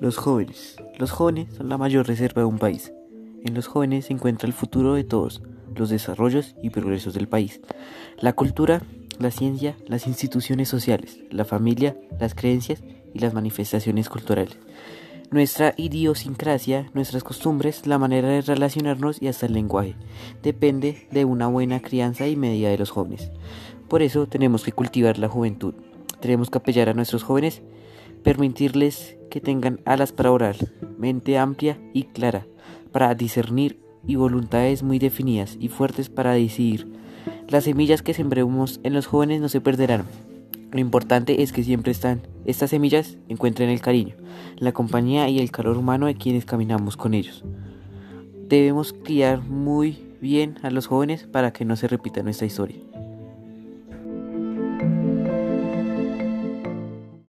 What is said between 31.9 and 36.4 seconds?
y clara, para discernir y voluntades muy definidas y fuertes para